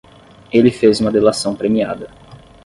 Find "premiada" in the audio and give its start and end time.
1.55-2.09